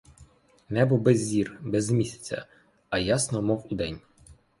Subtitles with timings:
[0.69, 2.45] Небо без зір, без місяця,
[2.89, 3.99] а ясно, мов удень.